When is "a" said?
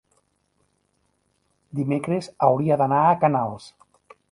3.05-3.15